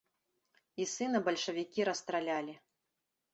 [0.85, 2.57] І сына бальшавікі расстралялі.